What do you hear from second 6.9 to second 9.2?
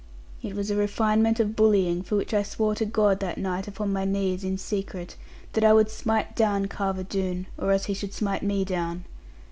Doone or else he should smite me down.